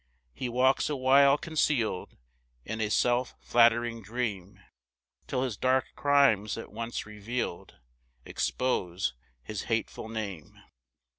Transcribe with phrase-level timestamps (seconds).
[0.35, 2.17] 2 [He walks awhile conceal'd
[2.65, 4.59] In a self flattering dream,
[5.27, 7.75] Till his dark crimes at once reveal'd
[8.25, 10.59] Expose his hateful name.